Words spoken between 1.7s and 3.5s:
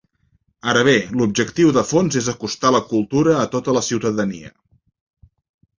de fons és acostar la cultura a